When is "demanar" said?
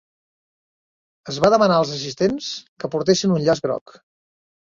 1.53-1.75